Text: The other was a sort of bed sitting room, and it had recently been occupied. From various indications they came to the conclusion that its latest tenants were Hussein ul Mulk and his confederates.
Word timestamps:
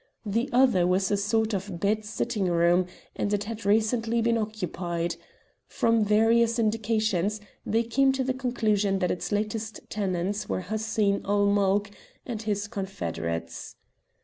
The 0.25 0.49
other 0.51 0.87
was 0.87 1.11
a 1.11 1.15
sort 1.15 1.53
of 1.53 1.79
bed 1.79 2.03
sitting 2.05 2.45
room, 2.47 2.87
and 3.15 3.31
it 3.31 3.43
had 3.43 3.67
recently 3.67 4.19
been 4.19 4.35
occupied. 4.35 5.15
From 5.67 6.03
various 6.03 6.57
indications 6.57 7.39
they 7.67 7.83
came 7.83 8.11
to 8.13 8.23
the 8.23 8.33
conclusion 8.33 8.97
that 8.97 9.11
its 9.11 9.31
latest 9.31 9.79
tenants 9.91 10.49
were 10.49 10.61
Hussein 10.61 11.21
ul 11.23 11.45
Mulk 11.45 11.91
and 12.25 12.41
his 12.41 12.67
confederates. 12.67 13.75